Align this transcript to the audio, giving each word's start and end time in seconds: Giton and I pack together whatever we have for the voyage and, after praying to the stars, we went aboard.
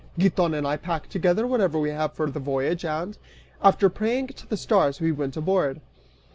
Giton 0.17 0.55
and 0.55 0.65
I 0.65 0.77
pack 0.77 1.09
together 1.09 1.45
whatever 1.45 1.77
we 1.77 1.91
have 1.91 2.13
for 2.13 2.27
the 2.31 2.39
voyage 2.39 2.83
and, 2.83 3.15
after 3.61 3.87
praying 3.87 4.29
to 4.29 4.47
the 4.47 4.57
stars, 4.57 4.99
we 4.99 5.11
went 5.11 5.37
aboard. 5.37 5.79